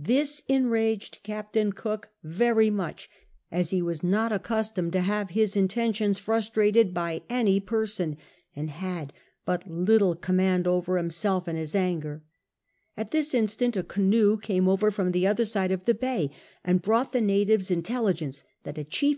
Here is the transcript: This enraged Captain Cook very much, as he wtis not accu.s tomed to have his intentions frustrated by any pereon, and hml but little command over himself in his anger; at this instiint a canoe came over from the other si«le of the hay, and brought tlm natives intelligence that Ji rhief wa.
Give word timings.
This 0.00 0.42
enraged 0.48 1.20
Captain 1.22 1.72
Cook 1.72 2.08
very 2.24 2.70
much, 2.70 3.08
as 3.52 3.70
he 3.70 3.80
wtis 3.80 4.02
not 4.02 4.32
accu.s 4.32 4.72
tomed 4.72 4.90
to 4.94 5.00
have 5.00 5.30
his 5.30 5.54
intentions 5.56 6.18
frustrated 6.18 6.92
by 6.92 7.22
any 7.30 7.60
pereon, 7.60 8.16
and 8.56 8.68
hml 8.68 9.10
but 9.44 9.70
little 9.70 10.16
command 10.16 10.66
over 10.66 10.96
himself 10.96 11.46
in 11.46 11.54
his 11.54 11.76
anger; 11.76 12.24
at 12.96 13.12
this 13.12 13.32
instiint 13.32 13.76
a 13.76 13.84
canoe 13.84 14.38
came 14.38 14.68
over 14.68 14.90
from 14.90 15.12
the 15.12 15.24
other 15.24 15.44
si«le 15.44 15.72
of 15.72 15.84
the 15.84 15.96
hay, 16.00 16.32
and 16.64 16.82
brought 16.82 17.12
tlm 17.12 17.26
natives 17.26 17.70
intelligence 17.70 18.42
that 18.64 18.74
Ji 18.74 18.82
rhief 18.82 19.02
wa. 19.04 19.08